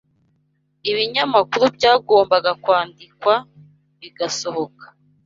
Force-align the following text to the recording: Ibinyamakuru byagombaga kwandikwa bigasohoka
Ibinyamakuru 0.89 1.63
byagombaga 1.75 2.51
kwandikwa 2.63 3.33
bigasohoka 3.99 4.85